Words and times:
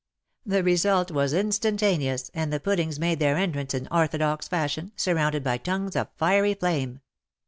The 0.47 0.63
result 0.63 1.11
was 1.11 1.31
instantaneous, 1.31 2.31
and 2.33 2.51
the 2.51 2.59
puddings 2.59 2.97
made 2.97 3.19
their 3.19 3.37
entrance 3.37 3.75
in 3.75 3.87
orthodox 3.91 4.47
fashion, 4.47 4.93
surrounded 4.95 5.43
by 5.43 5.59
tongues 5.59 5.95
of 5.95 6.07
fiery 6.17 6.55
flame. 6.55 7.01